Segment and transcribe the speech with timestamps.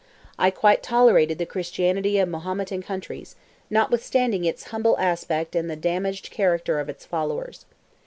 [0.39, 3.35] I quite tolerated the Christianity of Mahometan countries,
[3.69, 7.67] notwithstanding its humble aspect and the damaged character of its followers.